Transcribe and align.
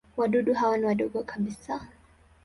Wadudu 0.17 0.53
hawa 0.53 0.77
ni 0.77 0.85
wadogo 0.85 1.23
kabisa. 1.23 1.87